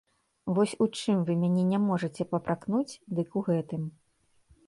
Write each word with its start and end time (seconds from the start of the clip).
Вось 0.59 0.71
у 0.85 0.87
чым 1.01 1.19
вы 1.27 1.33
мяне 1.41 1.65
не 1.73 1.79
можаце 1.83 2.21
папракнуць, 2.33 2.99
дык 3.19 3.29
у 3.43 3.47
гэтым. 3.51 3.81